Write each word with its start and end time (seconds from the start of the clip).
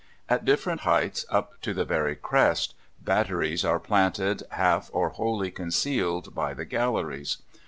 At 0.27 0.45
different 0.45 0.81
heights, 0.81 1.27
up 1.29 1.61
to 1.61 1.75
the 1.75 1.85
very 1.85 2.15
crest, 2.15 2.73
batteries 2.99 3.63
are 3.63 3.79
planted, 3.79 4.41
half 4.49 4.89
or 4.93 5.09
wholly 5.09 5.51
concealed 5.51 6.33
by 6.33 6.55
the 6.55 6.65
galleries. 6.65 7.37